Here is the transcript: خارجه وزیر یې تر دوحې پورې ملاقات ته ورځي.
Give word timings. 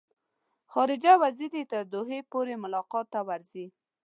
خارجه 0.71 1.13
وزیر 1.23 1.51
یې 1.59 1.63
تر 1.71 1.81
دوحې 1.93 2.19
پورې 2.31 2.53
ملاقات 2.63 3.05
ته 3.13 3.19
ورځي. 3.27 3.65